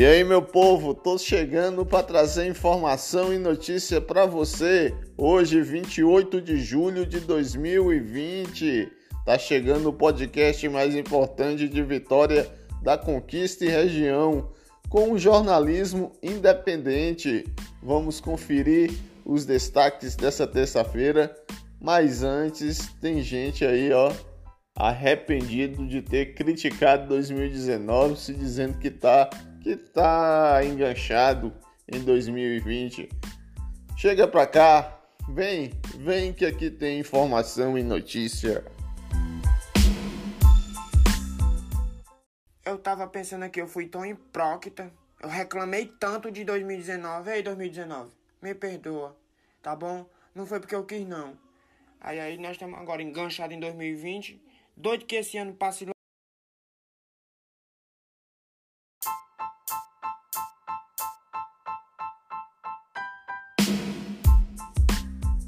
E 0.00 0.06
aí, 0.06 0.24
meu 0.24 0.40
povo, 0.40 0.94
tô 0.94 1.18
chegando 1.18 1.84
para 1.84 2.02
trazer 2.02 2.48
informação 2.48 3.34
e 3.34 3.38
notícia 3.38 4.00
para 4.00 4.24
você. 4.24 4.94
Hoje, 5.14 5.60
28 5.60 6.40
de 6.40 6.56
julho 6.56 7.04
de 7.04 7.20
2020, 7.20 8.90
tá 9.26 9.36
chegando 9.36 9.90
o 9.90 9.92
podcast 9.92 10.66
mais 10.70 10.94
importante 10.94 11.68
de 11.68 11.82
Vitória 11.82 12.50
da 12.82 12.96
Conquista 12.96 13.66
e 13.66 13.68
região, 13.68 14.48
com 14.88 15.12
o 15.12 15.18
jornalismo 15.18 16.12
independente. 16.22 17.44
Vamos 17.82 18.22
conferir 18.22 18.90
os 19.22 19.44
destaques 19.44 20.16
dessa 20.16 20.46
terça-feira, 20.46 21.30
mas 21.78 22.22
antes 22.22 22.88
tem 23.02 23.20
gente 23.20 23.66
aí, 23.66 23.92
ó, 23.92 24.10
arrependido 24.74 25.86
de 25.86 26.00
ter 26.00 26.32
criticado 26.32 27.06
2019, 27.06 28.18
se 28.18 28.32
dizendo 28.32 28.78
que 28.78 28.88
tá 28.88 29.28
que 29.60 29.76
tá 29.76 30.60
enganchado 30.64 31.52
em 31.86 32.00
2020. 32.00 33.08
Chega 33.96 34.26
pra 34.26 34.46
cá, 34.46 34.98
vem, 35.28 35.72
vem 35.98 36.32
que 36.32 36.46
aqui 36.46 36.70
tem 36.70 36.98
informação 36.98 37.76
e 37.76 37.82
notícia. 37.82 38.64
Eu 42.64 42.78
tava 42.78 43.06
pensando 43.06 43.44
aqui, 43.44 43.60
eu 43.60 43.68
fui 43.68 43.86
tão 43.86 44.06
hipócrita. 44.06 44.90
Eu 45.22 45.28
reclamei 45.28 45.86
tanto 45.86 46.30
de 46.30 46.44
2019. 46.44 47.30
Ei, 47.30 47.42
2019, 47.42 48.10
me 48.40 48.54
perdoa, 48.54 49.16
tá 49.62 49.76
bom? 49.76 50.06
Não 50.34 50.46
foi 50.46 50.60
porque 50.60 50.74
eu 50.74 50.84
quis, 50.84 51.06
não. 51.06 51.36
Aí, 52.00 52.18
aí 52.18 52.38
nós 52.38 52.52
estamos 52.52 52.78
agora 52.78 53.02
enganchados 53.02 53.54
em 53.54 53.60
2020. 53.60 54.40
Doido 54.74 55.04
que 55.04 55.16
esse 55.16 55.36
ano 55.36 55.52
passe 55.52 55.84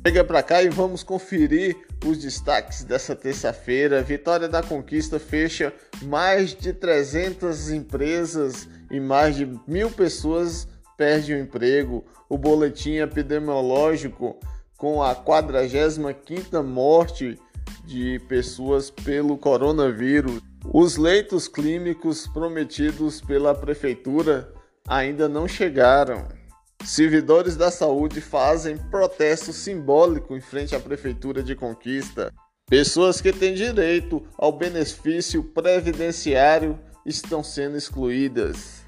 Chega 0.04 0.24
para 0.24 0.42
cá 0.42 0.60
e 0.60 0.68
vamos 0.68 1.04
conferir 1.04 1.76
os 2.04 2.18
destaques 2.18 2.82
dessa 2.82 3.14
terça-feira. 3.14 4.02
Vitória 4.02 4.48
da 4.48 4.60
Conquista 4.60 5.20
fecha 5.20 5.72
mais 6.02 6.56
de 6.56 6.72
300 6.72 7.70
empresas 7.70 8.68
e 8.90 8.98
mais 8.98 9.36
de 9.36 9.48
mil 9.64 9.92
pessoas 9.92 10.66
perdem 10.96 11.36
o 11.36 11.38
emprego. 11.38 12.04
O 12.28 12.36
boletim 12.36 12.96
epidemiológico 12.96 14.40
com 14.76 15.00
a 15.00 15.14
45ª 15.14 16.64
morte 16.64 17.38
de 17.84 18.18
pessoas 18.28 18.90
pelo 18.90 19.38
coronavírus. 19.38 20.40
Os 20.64 20.96
leitos 20.96 21.46
clínicos 21.46 22.26
prometidos 22.26 23.20
pela 23.20 23.54
prefeitura 23.54 24.52
ainda 24.88 25.28
não 25.28 25.46
chegaram. 25.46 26.41
Servidores 26.84 27.56
da 27.56 27.70
saúde 27.70 28.20
fazem 28.20 28.76
protesto 28.76 29.52
simbólico 29.52 30.36
em 30.36 30.40
frente 30.40 30.74
à 30.74 30.80
Prefeitura 30.80 31.42
de 31.42 31.54
Conquista. 31.54 32.32
Pessoas 32.68 33.20
que 33.20 33.32
têm 33.32 33.54
direito 33.54 34.22
ao 34.36 34.52
benefício 34.52 35.42
previdenciário 35.42 36.78
estão 37.04 37.42
sendo 37.42 37.76
excluídas. 37.76 38.82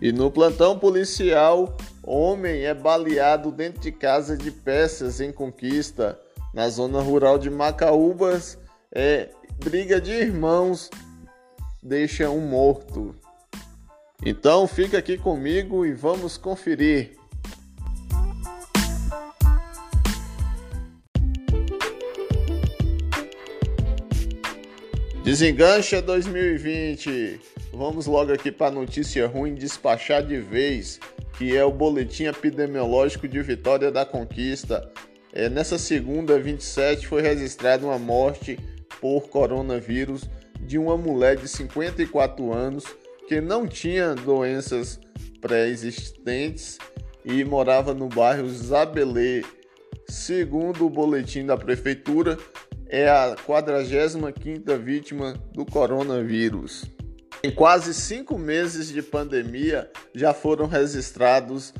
E 0.00 0.12
no 0.12 0.30
plantão 0.30 0.78
policial, 0.78 1.76
homem 2.02 2.64
é 2.64 2.74
baleado 2.74 3.50
dentro 3.50 3.80
de 3.80 3.92
casa 3.92 4.36
de 4.36 4.50
peças 4.50 5.20
em 5.20 5.32
Conquista. 5.32 6.18
Na 6.52 6.68
zona 6.68 7.00
rural 7.00 7.38
de 7.38 7.50
Macaúbas, 7.50 8.58
é 8.92 9.30
briga 9.62 10.00
de 10.00 10.12
irmãos 10.12 10.90
deixa 11.86 12.28
um 12.28 12.40
morto. 12.40 13.14
Então 14.24 14.66
fica 14.66 14.98
aqui 14.98 15.16
comigo 15.16 15.86
e 15.86 15.92
vamos 15.92 16.36
conferir. 16.36 17.16
Desengancha 25.26 26.00
2020. 26.00 27.40
Vamos 27.72 28.06
logo 28.06 28.32
aqui 28.32 28.52
para 28.52 28.68
a 28.68 28.70
notícia 28.70 29.26
ruim 29.26 29.56
despachar 29.56 30.24
de 30.24 30.38
vez, 30.38 31.00
que 31.36 31.56
é 31.56 31.64
o 31.64 31.72
boletim 31.72 32.26
epidemiológico 32.26 33.26
de 33.26 33.42
Vitória 33.42 33.90
da 33.90 34.06
Conquista. 34.06 34.88
É, 35.32 35.48
nessa 35.48 35.78
segunda, 35.78 36.38
27, 36.38 37.08
foi 37.08 37.22
registrada 37.22 37.84
uma 37.84 37.98
morte 37.98 38.56
por 39.00 39.22
coronavírus 39.22 40.30
de 40.60 40.78
uma 40.78 40.96
mulher 40.96 41.34
de 41.34 41.48
54 41.48 42.52
anos 42.52 42.84
que 43.26 43.40
não 43.40 43.66
tinha 43.66 44.14
doenças 44.14 45.00
pré-existentes 45.40 46.78
e 47.24 47.42
morava 47.42 47.92
no 47.92 48.08
bairro 48.08 48.48
Zabelê. 48.48 49.42
Segundo 50.08 50.86
o 50.86 50.90
boletim 50.90 51.44
da 51.44 51.56
prefeitura, 51.56 52.38
é 52.88 53.08
a 53.08 53.34
45ª 53.36 54.78
vítima 54.78 55.34
do 55.52 55.64
coronavírus. 55.64 56.84
Em 57.42 57.50
quase 57.50 57.92
cinco 57.94 58.38
meses 58.38 58.88
de 58.88 59.02
pandemia, 59.02 59.90
já 60.14 60.32
foram 60.32 60.66
registrados 60.66 61.74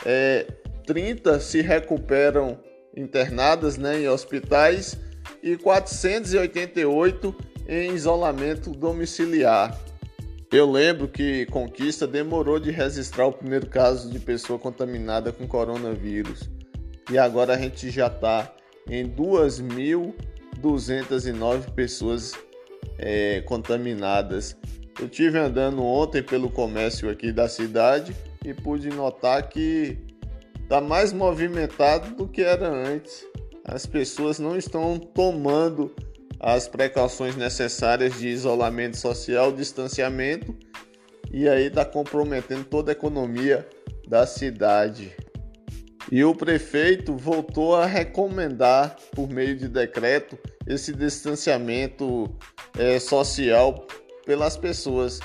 é, 0.04 0.46
30 0.86 1.40
se 1.40 1.60
recuperam 1.60 2.58
internadas 2.96 3.76
né, 3.76 4.00
em 4.00 4.08
hospitais 4.08 4.96
e 5.42 5.56
488 5.56 7.34
em 7.68 7.92
isolamento 7.92 8.70
domiciliar. 8.70 9.76
Eu 10.50 10.70
lembro 10.70 11.08
que 11.08 11.44
Conquista 11.46 12.06
demorou 12.06 12.60
de 12.60 12.70
registrar 12.70 13.26
o 13.26 13.32
primeiro 13.32 13.66
caso 13.66 14.08
de 14.08 14.20
pessoa 14.20 14.58
contaminada 14.58 15.30
com 15.32 15.46
coronavírus 15.46 16.48
e 17.10 17.18
agora 17.18 17.52
a 17.54 17.58
gente 17.58 17.90
já 17.90 18.06
está 18.06 18.50
em 18.88 19.06
2.209 19.08 21.74
pessoas 21.74 22.32
é, 22.98 23.42
contaminadas. 23.42 24.56
Eu 25.00 25.08
tive 25.08 25.38
andando 25.38 25.84
ontem 25.84 26.22
pelo 26.22 26.48
comércio 26.48 27.10
aqui 27.10 27.32
da 27.32 27.48
cidade 27.48 28.14
e 28.44 28.54
pude 28.54 28.88
notar 28.88 29.48
que 29.48 29.98
está 30.66 30.80
mais 30.80 31.12
movimentado 31.12 32.16
do 32.16 32.26
que 32.26 32.42
era 32.42 32.68
antes. 32.68 33.24
As 33.64 33.86
pessoas 33.86 34.40
não 34.40 34.56
estão 34.56 34.98
tomando 34.98 35.94
as 36.40 36.66
precauções 36.66 37.36
necessárias 37.36 38.18
de 38.18 38.26
isolamento 38.26 38.96
social, 38.96 39.52
distanciamento, 39.52 40.52
e 41.32 41.48
aí 41.48 41.68
está 41.68 41.84
comprometendo 41.84 42.64
toda 42.64 42.90
a 42.90 42.94
economia 42.94 43.66
da 44.08 44.26
cidade. 44.26 45.12
E 46.10 46.24
o 46.24 46.34
prefeito 46.34 47.16
voltou 47.16 47.76
a 47.76 47.86
recomendar, 47.86 48.96
por 49.14 49.28
meio 49.28 49.56
de 49.56 49.68
decreto, 49.68 50.36
esse 50.66 50.92
distanciamento 50.92 52.28
é, 52.76 52.98
social 52.98 53.86
pelas 54.24 54.56
pessoas. 54.56 55.20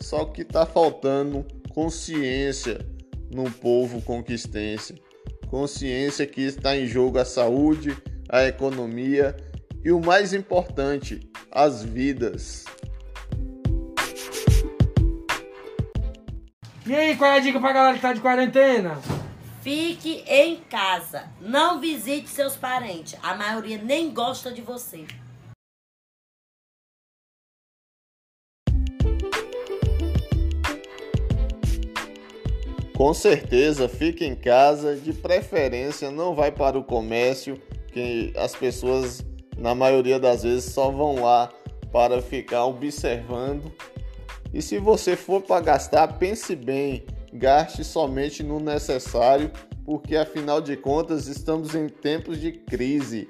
Só 0.00 0.24
que 0.24 0.40
está 0.40 0.64
faltando 0.64 1.46
consciência 1.74 2.78
no 3.36 3.50
povo 3.50 4.00
conquistense. 4.00 5.00
Consciência 5.50 6.26
que 6.26 6.40
está 6.40 6.74
em 6.74 6.86
jogo 6.86 7.18
a 7.18 7.24
saúde, 7.24 7.94
a 8.28 8.44
economia 8.44 9.36
e 9.84 9.92
o 9.92 10.00
mais 10.00 10.32
importante, 10.32 11.20
as 11.52 11.84
vidas. 11.84 12.64
E 16.86 16.94
aí, 16.94 17.16
qual 17.16 17.30
é 17.30 17.36
a 17.36 17.40
dica 17.40 17.60
pra 17.60 17.72
galera 17.72 17.94
que 17.96 18.00
tá 18.00 18.12
de 18.12 18.20
quarentena? 18.20 18.98
Fique 19.60 20.24
em 20.26 20.56
casa. 20.70 21.24
Não 21.40 21.80
visite 21.80 22.30
seus 22.30 22.56
parentes. 22.56 23.16
A 23.22 23.34
maioria 23.34 23.78
nem 23.82 24.14
gosta 24.14 24.50
de 24.50 24.62
você. 24.62 25.04
Com 32.96 33.12
certeza, 33.12 33.90
fique 33.90 34.24
em 34.24 34.34
casa, 34.34 34.96
de 34.96 35.12
preferência 35.12 36.10
não 36.10 36.34
vai 36.34 36.50
para 36.50 36.78
o 36.78 36.82
comércio, 36.82 37.60
que 37.92 38.32
as 38.34 38.56
pessoas 38.56 39.22
na 39.58 39.74
maioria 39.74 40.18
das 40.18 40.44
vezes 40.44 40.72
só 40.72 40.90
vão 40.90 41.22
lá 41.22 41.50
para 41.92 42.22
ficar 42.22 42.64
observando. 42.64 43.70
E 44.52 44.62
se 44.62 44.78
você 44.78 45.14
for 45.14 45.42
para 45.42 45.60
gastar, 45.60 46.08
pense 46.18 46.56
bem, 46.56 47.04
gaste 47.34 47.84
somente 47.84 48.42
no 48.42 48.58
necessário, 48.58 49.50
porque 49.84 50.16
afinal 50.16 50.62
de 50.62 50.74
contas 50.74 51.26
estamos 51.26 51.74
em 51.74 51.90
tempos 51.90 52.40
de 52.40 52.52
crise. 52.52 53.28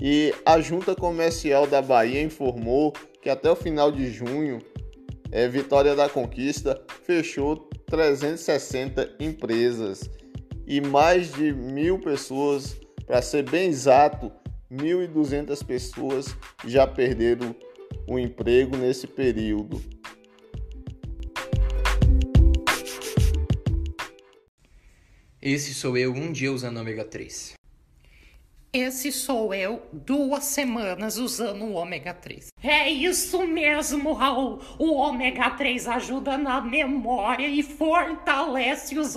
E 0.00 0.34
a 0.44 0.58
Junta 0.58 0.94
Comercial 0.94 1.66
da 1.66 1.82
Bahia 1.82 2.22
informou 2.22 2.94
que 3.20 3.28
até 3.28 3.50
o 3.50 3.56
final 3.56 3.92
de 3.92 4.10
junho, 4.10 4.58
é, 5.30 5.48
Vitória 5.48 5.94
da 5.94 6.08
Conquista 6.08 6.80
fechou 7.04 7.68
360 7.86 9.16
empresas 9.20 10.10
e 10.66 10.80
mais 10.80 11.32
de 11.32 11.52
mil 11.52 11.98
pessoas, 11.98 12.76
para 13.06 13.22
ser 13.22 13.48
bem 13.48 13.68
exato, 13.68 14.32
1.200 14.70 15.64
pessoas 15.64 16.36
já 16.64 16.86
perderam 16.86 17.54
o 18.08 18.18
emprego 18.18 18.76
nesse 18.76 19.06
período. 19.06 19.80
Esse 25.40 25.72
sou 25.74 25.96
eu 25.96 26.12
um 26.12 26.32
dia 26.32 26.52
usando 26.52 26.78
ômega 26.78 27.04
3. 27.04 27.54
Esse 28.78 29.10
sou 29.10 29.54
eu 29.54 29.80
duas 29.90 30.44
semanas 30.44 31.16
usando 31.16 31.64
o 31.64 31.72
ômega 31.72 32.12
3. 32.12 32.48
É 32.62 32.90
isso 32.90 33.46
mesmo, 33.46 34.12
Raul. 34.12 34.60
O 34.78 34.96
ômega 34.96 35.48
3 35.48 35.88
ajuda 35.88 36.36
na 36.36 36.60
memória 36.60 37.48
e 37.48 37.62
fortalece 37.62 38.98
os. 38.98 39.14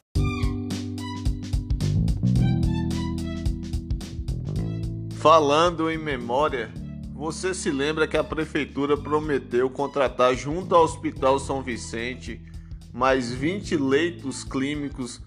Falando 5.17 5.91
em 5.91 5.97
memória, 5.97 6.71
você 7.13 7.53
se 7.53 7.69
lembra 7.69 8.07
que 8.07 8.15
a 8.15 8.23
prefeitura 8.23 8.95
prometeu 8.95 9.69
contratar 9.69 10.33
junto 10.35 10.73
ao 10.73 10.85
Hospital 10.85 11.38
São 11.38 11.61
Vicente 11.61 12.41
mais 12.94 13.33
20 13.33 13.75
leitos 13.75 14.41
clínicos 14.45 15.19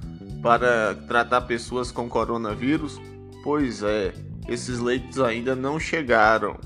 para 0.42 0.94
tratar 0.94 1.42
pessoas 1.42 1.92
com 1.92 2.08
coronavírus? 2.08 2.98
Pois 3.42 3.82
é, 3.82 4.12
esses 4.48 4.78
leitos 4.78 5.20
ainda 5.20 5.54
não 5.56 5.78
chegaram. 5.78 6.56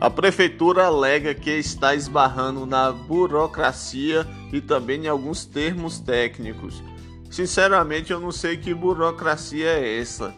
A 0.00 0.10
prefeitura 0.10 0.86
alega 0.86 1.34
que 1.34 1.50
está 1.50 1.94
esbarrando 1.94 2.66
na 2.66 2.90
burocracia 2.90 4.26
e 4.52 4.60
também 4.60 5.04
em 5.04 5.08
alguns 5.08 5.44
termos 5.44 6.00
técnicos. 6.00 6.82
Sinceramente, 7.30 8.12
eu 8.12 8.20
não 8.20 8.32
sei 8.32 8.56
que 8.56 8.74
burocracia 8.74 9.66
é 9.66 9.98
essa, 9.98 10.34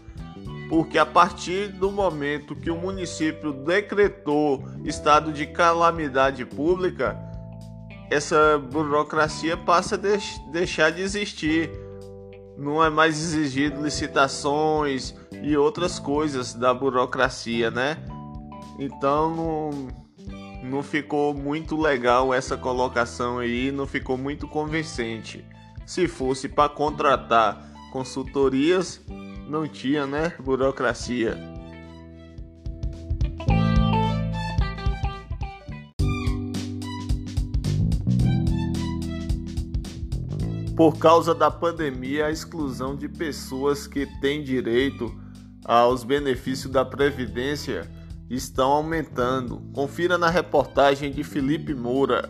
porque 0.69 0.99
a 0.99 1.07
partir 1.07 1.69
do 1.69 1.91
momento 1.91 2.55
que 2.55 2.71
o 2.71 2.77
município 2.77 3.53
decretou 3.53 4.65
estado 4.85 5.33
de 5.33 5.47
calamidade 5.47 6.45
pública, 6.45 7.17
essa 8.11 8.59
burocracia 8.59 9.57
passa 9.57 9.97
a 9.97 10.51
deixar 10.51 10.91
de 10.91 11.03
existir. 11.03 11.71
Não 12.57 12.83
é 12.83 12.89
mais 12.89 13.19
exigido 13.19 13.83
licitações 13.83 15.15
e 15.43 15.57
outras 15.57 15.99
coisas 15.99 16.55
da 16.55 16.73
burocracia, 16.73 17.71
né? 17.71 17.99
Então 18.79 19.35
não, 19.35 19.89
não 20.63 20.83
ficou 20.83 21.35
muito 21.35 21.77
legal 21.77 22.33
essa 22.33 22.57
colocação 22.57 23.39
aí, 23.39 23.71
não 23.71 23.87
ficou 23.87 24.17
muito 24.17 24.49
convincente. 24.49 25.45
Se 25.87 26.09
fosse 26.09 26.49
para 26.49 26.69
contratar 26.69 27.73
consultorias, 27.93 29.01
não 29.49 29.69
tinha, 29.69 30.07
né? 30.07 30.33
Burocracia. 30.41 31.56
Por 40.77 40.99
causa 40.99 41.35
da 41.35 41.51
pandemia, 41.51 42.27
a 42.27 42.31
exclusão 42.31 42.95
de 42.95 43.09
pessoas 43.09 43.87
que 43.87 44.05
têm 44.21 44.45
direito 44.45 45.11
aos 45.65 46.05
benefícios 46.05 46.71
da 46.71 46.85
Previdência 46.85 47.91
estão 48.29 48.73
aumentando. 48.73 49.63
Confira 49.73 50.19
na 50.19 50.29
reportagem 50.29 51.11
de 51.11 51.25
Felipe 51.25 51.73
Moura. 51.73 52.29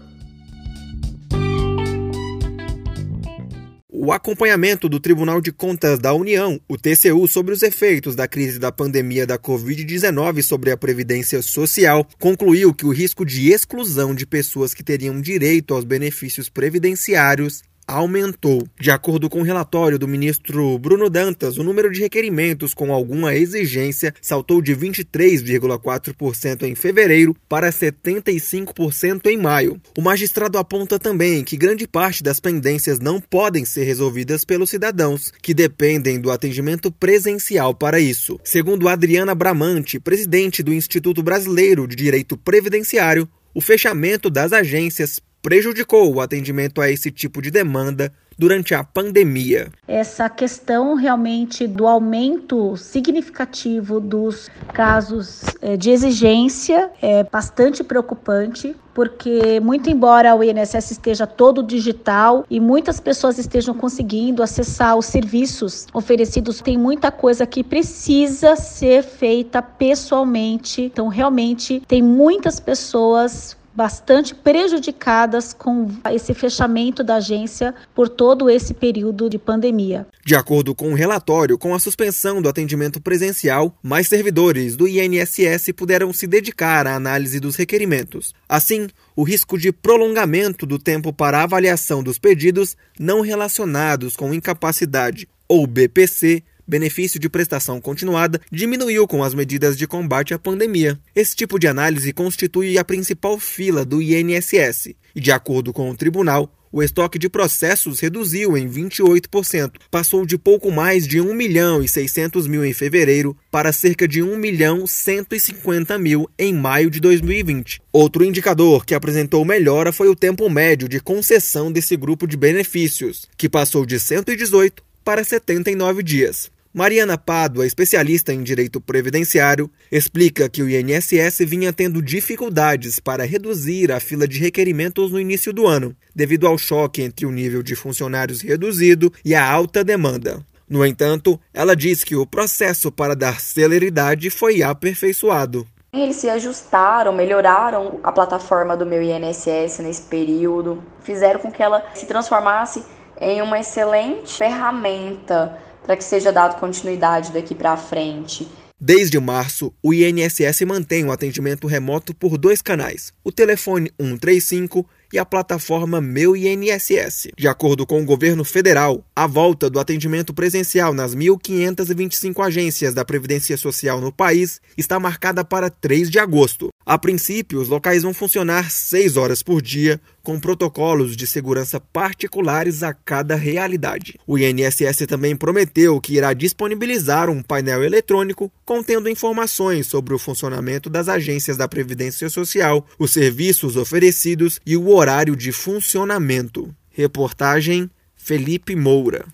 O 3.90 4.12
acompanhamento 4.12 4.88
do 4.88 5.00
Tribunal 5.00 5.40
de 5.40 5.50
Contas 5.50 5.98
da 5.98 6.14
União, 6.14 6.60
o 6.68 6.78
TCU, 6.78 7.26
sobre 7.26 7.52
os 7.52 7.64
efeitos 7.64 8.14
da 8.14 8.28
crise 8.28 8.60
da 8.60 8.70
pandemia 8.70 9.26
da 9.26 9.36
Covid-19 9.36 10.42
sobre 10.42 10.70
a 10.70 10.76
Previdência 10.76 11.42
Social 11.42 12.06
concluiu 12.20 12.72
que 12.72 12.86
o 12.86 12.92
risco 12.92 13.26
de 13.26 13.50
exclusão 13.50 14.14
de 14.14 14.24
pessoas 14.24 14.72
que 14.72 14.84
teriam 14.84 15.20
direito 15.20 15.74
aos 15.74 15.84
benefícios 15.84 16.48
previdenciários 16.48 17.64
aumentou. 17.86 18.66
De 18.80 18.90
acordo 18.90 19.30
com 19.30 19.40
o 19.40 19.44
relatório 19.44 19.98
do 19.98 20.08
ministro 20.08 20.78
Bruno 20.78 21.08
Dantas, 21.08 21.56
o 21.56 21.62
número 21.62 21.90
de 21.90 22.00
requerimentos 22.00 22.74
com 22.74 22.92
alguma 22.92 23.34
exigência 23.34 24.12
saltou 24.20 24.60
de 24.60 24.74
23,4% 24.74 26.62
em 26.62 26.74
fevereiro 26.74 27.36
para 27.48 27.70
75% 27.70 29.26
em 29.26 29.36
maio. 29.36 29.80
O 29.96 30.02
magistrado 30.02 30.58
aponta 30.58 30.98
também 30.98 31.44
que 31.44 31.56
grande 31.56 31.86
parte 31.86 32.22
das 32.22 32.40
pendências 32.40 32.98
não 32.98 33.20
podem 33.20 33.64
ser 33.64 33.84
resolvidas 33.84 34.44
pelos 34.44 34.70
cidadãos, 34.70 35.32
que 35.40 35.54
dependem 35.54 36.20
do 36.20 36.30
atendimento 36.30 36.90
presencial 36.90 37.74
para 37.74 38.00
isso. 38.00 38.40
Segundo 38.42 38.88
Adriana 38.88 39.34
Bramante, 39.34 40.00
presidente 40.00 40.62
do 40.62 40.74
Instituto 40.74 41.22
Brasileiro 41.22 41.86
de 41.86 41.94
Direito 41.94 42.36
Previdenciário, 42.36 43.28
o 43.56 43.60
fechamento 43.62 44.28
das 44.28 44.52
agências 44.52 45.18
prejudicou 45.46 46.12
o 46.12 46.20
atendimento 46.20 46.80
a 46.80 46.90
esse 46.90 47.08
tipo 47.08 47.40
de 47.40 47.52
demanda 47.52 48.12
durante 48.36 48.74
a 48.74 48.82
pandemia. 48.82 49.68
Essa 49.86 50.28
questão 50.28 50.96
realmente 50.96 51.68
do 51.68 51.86
aumento 51.86 52.76
significativo 52.76 54.00
dos 54.00 54.50
casos 54.72 55.44
eh, 55.62 55.76
de 55.76 55.90
exigência 55.90 56.90
é 57.00 57.22
bastante 57.22 57.84
preocupante, 57.84 58.74
porque 58.92 59.60
muito 59.60 59.88
embora 59.88 60.34
o 60.34 60.42
INSS 60.42 60.90
esteja 60.90 61.28
todo 61.28 61.62
digital 61.62 62.44
e 62.50 62.58
muitas 62.58 62.98
pessoas 62.98 63.38
estejam 63.38 63.72
conseguindo 63.72 64.42
acessar 64.42 64.96
os 64.96 65.06
serviços 65.06 65.86
oferecidos, 65.94 66.60
tem 66.60 66.76
muita 66.76 67.12
coisa 67.12 67.46
que 67.46 67.62
precisa 67.62 68.56
ser 68.56 69.04
feita 69.04 69.62
pessoalmente. 69.62 70.82
Então, 70.82 71.06
realmente 71.06 71.80
tem 71.86 72.02
muitas 72.02 72.58
pessoas 72.58 73.56
bastante 73.76 74.34
prejudicadas 74.34 75.52
com 75.52 75.88
esse 76.10 76.32
fechamento 76.32 77.04
da 77.04 77.16
agência 77.16 77.74
por 77.94 78.08
todo 78.08 78.48
esse 78.48 78.72
período 78.72 79.28
de 79.28 79.38
pandemia. 79.38 80.06
De 80.24 80.34
acordo 80.34 80.74
com 80.74 80.88
o 80.88 80.90
um 80.92 80.94
relatório, 80.94 81.58
com 81.58 81.74
a 81.74 81.78
suspensão 81.78 82.40
do 82.40 82.48
atendimento 82.48 83.00
presencial, 83.00 83.76
mais 83.82 84.08
servidores 84.08 84.76
do 84.76 84.88
INSS 84.88 85.72
puderam 85.76 86.12
se 86.12 86.26
dedicar 86.26 86.86
à 86.86 86.94
análise 86.94 87.38
dos 87.38 87.54
requerimentos. 87.54 88.34
Assim, 88.48 88.88
o 89.14 89.22
risco 89.22 89.58
de 89.58 89.70
prolongamento 89.70 90.64
do 90.64 90.78
tempo 90.78 91.12
para 91.12 91.42
avaliação 91.42 92.02
dos 92.02 92.18
pedidos 92.18 92.76
não 92.98 93.20
relacionados 93.20 94.16
com 94.16 94.32
incapacidade 94.32 95.28
ou 95.48 95.66
BPC 95.66 96.42
benefício 96.66 97.20
de 97.20 97.28
prestação 97.28 97.80
continuada 97.80 98.40
diminuiu 98.50 99.06
com 99.06 99.22
as 99.22 99.34
medidas 99.34 99.76
de 99.76 99.86
combate 99.86 100.34
à 100.34 100.38
pandemia. 100.38 100.98
Esse 101.14 101.36
tipo 101.36 101.58
de 101.58 101.66
análise 101.66 102.12
constitui 102.12 102.78
a 102.78 102.84
principal 102.84 103.38
fila 103.38 103.84
do 103.84 104.02
INSS 104.02 104.94
e, 105.14 105.20
de 105.20 105.32
acordo 105.32 105.72
com 105.72 105.90
o 105.90 105.96
tribunal, 105.96 106.52
o 106.76 106.82
estoque 106.82 107.18
de 107.18 107.28
processos 107.28 108.00
reduziu 108.00 108.54
em 108.54 108.68
28%, 108.68 109.72
passou 109.90 110.26
de 110.26 110.36
pouco 110.36 110.70
mais 110.70 111.06
de 111.06 111.20
1 111.20 111.32
milhão 111.32 111.82
e 111.82 111.88
600 111.88 112.46
mil 112.46 112.64
em 112.64 112.74
fevereiro 112.74 113.34
para 113.50 113.72
cerca 113.72 114.06
de 114.06 114.22
1 114.22 114.36
milhão 114.36 114.86
150 114.86 115.96
mil 115.98 116.28
em 116.38 116.52
maio 116.52 116.90
de 116.90 117.00
2020. 117.00 117.80
Outro 117.90 118.24
indicador 118.24 118.84
que 118.84 118.94
apresentou 118.94 119.42
melhora 119.42 119.90
foi 119.90 120.08
o 120.08 120.14
tempo 120.14 120.50
médio 120.50 120.86
de 120.86 121.00
concessão 121.00 121.72
desse 121.72 121.96
grupo 121.96 122.26
de 122.26 122.36
benefícios, 122.36 123.26
que 123.38 123.48
passou 123.48 123.86
de 123.86 123.98
118 123.98 124.82
para 125.02 125.24
79 125.24 126.02
dias. 126.02 126.50
Mariana 126.78 127.16
Pádua, 127.16 127.66
especialista 127.66 128.34
em 128.34 128.42
direito 128.42 128.82
previdenciário, 128.82 129.70
explica 129.90 130.46
que 130.46 130.62
o 130.62 130.68
INSS 130.68 131.38
vinha 131.46 131.72
tendo 131.72 132.02
dificuldades 132.02 133.00
para 133.00 133.24
reduzir 133.24 133.90
a 133.90 133.98
fila 133.98 134.28
de 134.28 134.38
requerimentos 134.38 135.10
no 135.10 135.18
início 135.18 135.54
do 135.54 135.66
ano, 135.66 135.96
devido 136.14 136.46
ao 136.46 136.58
choque 136.58 137.00
entre 137.00 137.24
o 137.24 137.32
nível 137.32 137.62
de 137.62 137.74
funcionários 137.74 138.42
reduzido 138.42 139.10
e 139.24 139.34
a 139.34 139.42
alta 139.42 139.82
demanda. 139.82 140.44
No 140.68 140.84
entanto, 140.84 141.40
ela 141.54 141.74
diz 141.74 142.04
que 142.04 142.14
o 142.14 142.26
processo 142.26 142.92
para 142.92 143.16
dar 143.16 143.40
celeridade 143.40 144.28
foi 144.28 144.62
aperfeiçoado. 144.62 145.66
Eles 145.94 146.16
se 146.16 146.28
ajustaram, 146.28 147.10
melhoraram 147.10 148.00
a 148.02 148.12
plataforma 148.12 148.76
do 148.76 148.84
meu 148.84 149.02
INSS 149.02 149.78
nesse 149.78 150.02
período, 150.02 150.84
fizeram 151.00 151.40
com 151.40 151.50
que 151.50 151.62
ela 151.62 151.82
se 151.94 152.04
transformasse 152.04 152.84
em 153.18 153.40
uma 153.40 153.58
excelente 153.58 154.36
ferramenta 154.36 155.64
para 155.86 155.96
que 155.96 156.04
seja 156.04 156.32
dado 156.32 156.58
continuidade 156.58 157.32
daqui 157.32 157.54
para 157.54 157.76
frente. 157.76 158.46
Desde 158.78 159.18
março, 159.18 159.72
o 159.82 159.94
INSS 159.94 160.60
mantém 160.66 161.04
o 161.04 161.12
atendimento 161.12 161.66
remoto 161.66 162.14
por 162.14 162.36
dois 162.36 162.60
canais: 162.60 163.12
o 163.24 163.32
telefone 163.32 163.90
135 163.98 164.86
e 165.12 165.18
a 165.18 165.24
plataforma 165.24 166.00
Meu 166.00 166.36
INSS. 166.36 167.28
De 167.36 167.48
acordo 167.48 167.86
com 167.86 168.00
o 168.00 168.04
governo 168.04 168.44
federal, 168.44 169.04
a 169.14 169.26
volta 169.26 169.68
do 169.68 169.80
atendimento 169.80 170.32
presencial 170.34 170.92
nas 170.92 171.14
1.525 171.14 172.44
agências 172.44 172.94
da 172.94 173.04
Previdência 173.04 173.56
Social 173.56 174.00
no 174.00 174.12
país 174.12 174.60
está 174.76 174.98
marcada 174.98 175.44
para 175.44 175.70
3 175.70 176.10
de 176.10 176.18
agosto. 176.18 176.68
A 176.84 176.96
princípio, 176.96 177.60
os 177.60 177.68
locais 177.68 178.04
vão 178.04 178.14
funcionar 178.14 178.70
6 178.70 179.16
horas 179.16 179.42
por 179.42 179.60
dia, 179.60 180.00
com 180.22 180.40
protocolos 180.40 181.16
de 181.16 181.26
segurança 181.26 181.80
particulares 181.80 182.82
a 182.82 182.92
cada 182.92 183.36
realidade. 183.36 184.18
O 184.26 184.36
INSS 184.36 185.06
também 185.06 185.36
prometeu 185.36 186.00
que 186.00 186.14
irá 186.14 186.32
disponibilizar 186.32 187.30
um 187.30 187.42
painel 187.42 187.84
eletrônico 187.84 188.52
contendo 188.64 189.08
informações 189.08 189.86
sobre 189.86 190.14
o 190.14 190.18
funcionamento 190.18 190.90
das 190.90 191.08
agências 191.08 191.56
da 191.56 191.68
Previdência 191.68 192.28
Social, 192.28 192.84
os 192.98 193.12
serviços 193.12 193.76
oferecidos 193.76 194.60
e 194.66 194.76
o 194.76 194.86
horário 194.96 195.36
de 195.36 195.52
funcionamento. 195.52 196.74
Reportagem 196.88 197.90
Felipe 198.14 198.74
Moura. 198.74 199.26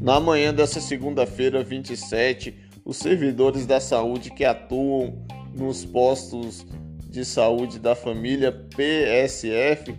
Na 0.00 0.18
manhã 0.20 0.52
dessa 0.52 0.80
segunda-feira, 0.80 1.62
27, 1.62 2.54
os 2.84 2.96
servidores 2.96 3.66
da 3.66 3.80
saúde 3.80 4.30
que 4.30 4.44
atuam 4.44 5.24
nos 5.54 5.84
postos 5.84 6.66
de 7.08 7.24
saúde 7.24 7.78
da 7.78 7.94
família 7.94 8.50
PSF 8.50 9.94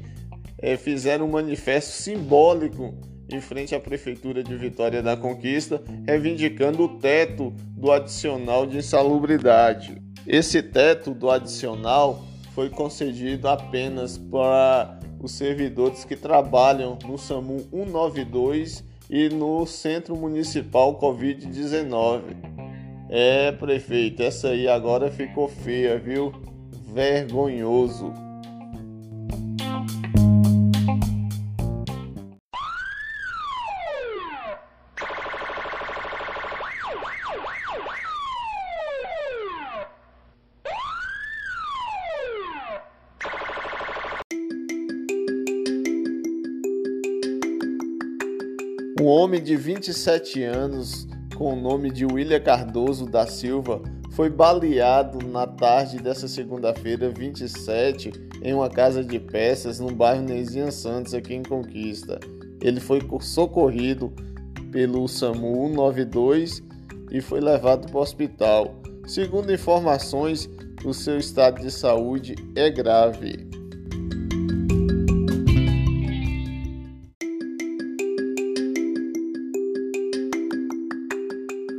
é, 0.58 0.76
fizeram 0.76 1.26
um 1.28 1.32
manifesto 1.32 1.92
simbólico 1.92 2.94
em 3.30 3.42
frente 3.42 3.74
à 3.74 3.80
Prefeitura 3.80 4.44
de 4.44 4.56
Vitória 4.56 5.02
da 5.02 5.18
Conquista, 5.18 5.82
reivindicando 6.06 6.84
o 6.84 7.00
teto 7.00 7.54
do 7.76 7.92
adicional 7.92 8.66
de 8.66 8.78
insalubridade. 8.78 10.02
Esse 10.28 10.62
teto 10.62 11.14
do 11.14 11.30
adicional 11.30 12.26
foi 12.54 12.70
concedido 12.70 13.48
apenas 13.48 14.18
para 14.18 15.00
os 15.22 15.32
servidores 15.34 16.06
que 16.06 16.16
trabalham 16.16 16.98
no 17.06 17.18
SAMU 17.18 17.60
192 17.72 18.84
e 19.10 19.30
no 19.30 19.66
Centro 19.66 20.16
Municipal 20.16 21.00
Covid-19. 21.00 22.22
É, 23.10 23.52
prefeito, 23.52 24.24
essa 24.24 24.50
aí 24.50 24.68
agora 24.68 25.12
ficou 25.12 25.48
feia, 25.48 26.00
viu? 26.00 26.34
Vergonhoso. 26.94 28.25
Um 49.06 49.10
homem 49.10 49.40
de 49.40 49.56
27 49.56 50.42
anos, 50.42 51.08
com 51.36 51.54
o 51.54 51.56
nome 51.56 51.92
de 51.92 52.08
William 52.08 52.40
Cardoso 52.40 53.06
da 53.06 53.28
Silva, 53.28 53.80
foi 54.10 54.32
baleado 54.32 55.24
na 55.28 55.46
tarde 55.46 56.00
dessa 56.00 56.28
segunda-feira, 56.28 57.12
27, 57.12 58.12
em 58.42 58.52
uma 58.52 58.68
casa 58.68 59.04
de 59.04 59.20
peças 59.20 59.80
no 59.80 59.92
bairro 59.92 60.24
Nezinha 60.24 60.72
Santos, 60.72 61.14
aqui 61.14 61.36
em 61.36 61.44
Conquista. 61.44 62.20
Ele 62.60 62.80
foi 62.80 63.00
socorrido 63.22 64.12
pelo 64.72 65.08
SAMU 65.08 65.68
192 65.68 66.64
e 67.12 67.22
foi 67.22 67.42
levado 67.42 67.88
para 67.88 68.00
o 68.00 68.02
hospital. 68.02 68.74
Segundo 69.06 69.54
informações, 69.54 70.50
o 70.84 70.96
seu 70.96 71.20
estado 71.20 71.62
de 71.62 71.70
saúde 71.70 72.34
é 72.56 72.72
grave. 72.72 73.45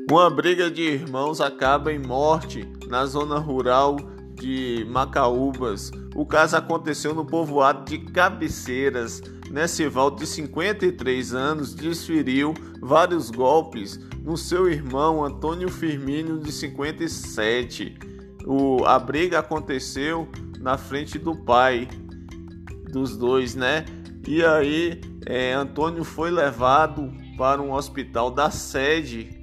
Uma 0.09 0.31
briga 0.31 0.71
de 0.71 0.83
irmãos 0.83 1.41
acaba 1.41 1.93
em 1.93 1.99
morte 1.99 2.65
na 2.87 3.05
zona 3.07 3.39
rural 3.41 3.97
de 4.35 4.87
Macaúbas. 4.89 5.91
O 6.15 6.25
caso 6.25 6.57
aconteceu 6.57 7.13
no 7.13 7.25
povoado 7.25 7.85
de 7.85 7.99
Cabeceiras. 7.99 9.21
Nessivaldo, 9.51 10.19
de 10.19 10.27
53 10.29 11.35
anos, 11.35 11.75
desferiu 11.75 12.55
vários 12.81 13.33
golpes 13.33 13.99
no 14.23 14.37
seu 14.37 14.69
irmão 14.71 15.25
Antônio 15.25 15.69
Firmino, 15.69 16.39
de 16.39 16.53
57. 16.53 17.99
O, 18.47 18.85
a 18.85 19.01
briga 19.01 19.41
aconteceu 19.41 20.29
na 20.61 20.79
frente 20.79 21.19
do 21.19 21.35
pai 21.35 21.89
dos 22.93 23.17
dois, 23.17 23.57
né? 23.57 23.85
E 24.25 24.45
aí, 24.45 25.01
é, 25.27 25.53
Antônio 25.53 26.05
foi 26.05 26.31
levado 26.31 27.13
para 27.37 27.61
um 27.61 27.73
hospital 27.73 28.31
da 28.31 28.53
sede 28.53 29.36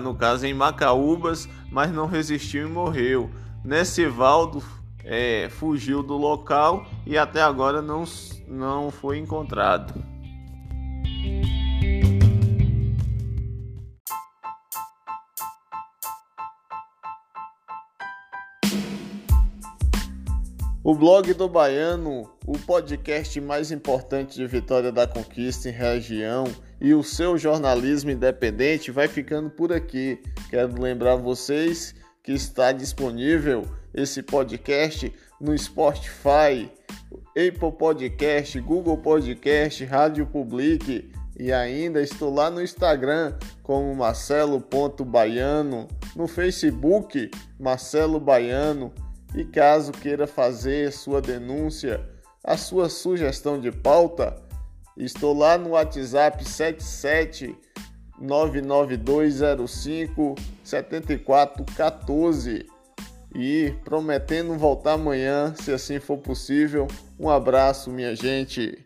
no 0.00 0.14
caso 0.14 0.46
em 0.46 0.54
Macaúbas, 0.54 1.48
mas 1.70 1.92
não 1.92 2.06
resistiu 2.06 2.66
e 2.66 2.70
morreu. 2.70 3.30
Nessivaldo 3.64 4.62
é, 5.04 5.48
fugiu 5.50 6.02
do 6.02 6.16
local 6.16 6.86
e 7.06 7.16
até 7.16 7.42
agora 7.42 7.82
não, 7.82 8.04
não 8.48 8.90
foi 8.90 9.18
encontrado. 9.18 9.94
O 20.82 20.94
blog 20.94 21.32
do 21.34 21.48
Baiano, 21.48 22.28
o 22.46 22.58
podcast 22.58 23.40
mais 23.40 23.70
importante 23.70 24.34
de 24.34 24.46
Vitória 24.46 24.90
da 24.90 25.06
Conquista 25.06 25.68
em 25.68 25.72
região 25.72 26.44
e 26.80 26.94
o 26.94 27.02
seu 27.02 27.36
jornalismo 27.36 28.10
independente 28.10 28.90
vai 28.90 29.06
ficando 29.06 29.50
por 29.50 29.72
aqui. 29.72 30.20
Quero 30.48 30.80
lembrar 30.80 31.16
vocês 31.16 31.94
que 32.22 32.32
está 32.32 32.72
disponível 32.72 33.66
esse 33.92 34.22
podcast 34.22 35.12
no 35.40 35.56
Spotify, 35.56 36.70
Apple 37.30 37.72
Podcast, 37.78 38.60
Google 38.60 38.98
Podcast, 38.98 39.84
Rádio 39.84 40.26
Public 40.26 41.10
e 41.38 41.52
ainda 41.52 42.02
estou 42.02 42.32
lá 42.32 42.50
no 42.50 42.62
Instagram 42.62 43.34
como 43.62 43.94
marcelo.baiano, 43.94 45.88
no 46.14 46.28
Facebook 46.28 47.30
Marcelo 47.58 48.20
Baiano 48.20 48.92
e 49.34 49.44
caso 49.44 49.92
queira 49.92 50.26
fazer 50.26 50.92
sua 50.92 51.20
denúncia, 51.22 52.06
a 52.44 52.56
sua 52.56 52.88
sugestão 52.88 53.60
de 53.60 53.70
pauta, 53.70 54.36
estou 55.04 55.36
lá 55.36 55.58
no 55.58 55.70
WhatsApp 55.70 56.44
77 56.44 57.56
99205 58.20 60.36
7414 60.62 62.66
e 63.34 63.74
prometendo 63.84 64.56
voltar 64.58 64.92
amanhã, 64.94 65.54
se 65.56 65.72
assim 65.72 66.00
for 66.00 66.18
possível. 66.18 66.86
Um 67.18 67.30
abraço, 67.30 67.90
minha 67.90 68.14
gente. 68.14 68.78